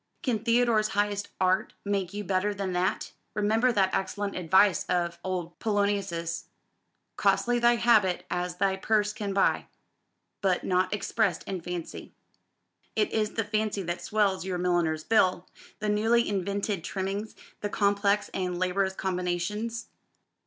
Can 0.23 0.39
Theodore's 0.39 0.87
highest 0.97 1.29
art 1.39 1.75
make 1.85 2.11
you 2.11 2.23
better 2.23 2.55
than 2.55 2.73
that? 2.73 3.11
Remember 3.35 3.71
that 3.71 3.93
excellent 3.93 4.35
advice 4.35 4.83
of 4.87 5.19
old 5.23 5.59
Polonius's, 5.59 6.45
Costly 7.17 7.59
thy 7.59 7.75
habit 7.75 8.25
as 8.27 8.55
thy 8.55 8.77
purse 8.77 9.13
can 9.13 9.31
buy, 9.31 9.67
But 10.41 10.63
not 10.63 10.91
expressed 10.91 11.43
in 11.43 11.61
fancy. 11.61 12.15
It 12.95 13.13
is 13.13 13.35
the 13.35 13.43
fancy 13.43 13.83
that 13.83 14.01
swells 14.01 14.43
your 14.43 14.57
milliner's 14.57 15.03
bill, 15.03 15.47
the 15.77 15.87
newly 15.87 16.27
invented 16.27 16.83
trimmings, 16.83 17.35
the 17.59 17.69
complex 17.69 18.31
and 18.33 18.57
laborious 18.57 18.95
combinations." 18.95 19.89